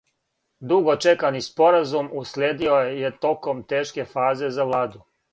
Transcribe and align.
Дуго 0.69 0.93
чекани 1.05 1.41
споразум 1.47 2.07
услиједио 2.21 2.79
је 3.01 3.11
током 3.25 3.61
тешке 3.75 4.07
фазе 4.15 4.49
за 4.57 4.65
владу. 4.71 5.03